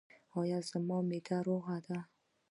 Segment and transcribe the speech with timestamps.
[0.39, 1.99] ایا زما معده روغه ده؟